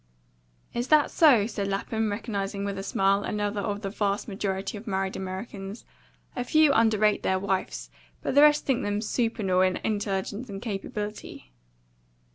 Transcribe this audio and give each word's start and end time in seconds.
"Is 0.73 0.87
that 0.87 1.11
so?" 1.11 1.45
said 1.45 1.67
Lapham, 1.67 2.09
recognising 2.09 2.65
with 2.65 2.75
a 2.79 2.81
smile 2.81 3.21
another 3.23 3.61
of 3.61 3.83
the 3.83 3.91
vast 3.91 4.27
majority 4.27 4.75
of 4.75 4.87
married 4.87 5.15
Americans; 5.15 5.85
a 6.35 6.43
few 6.43 6.73
underrate 6.73 7.21
their 7.21 7.37
wives, 7.37 7.91
but 8.23 8.33
the 8.33 8.41
rest 8.41 8.65
think 8.65 8.81
them 8.81 8.99
supernal 9.01 9.61
in 9.61 9.77
intelligence 9.83 10.49
and 10.49 10.59
capability. 10.59 11.51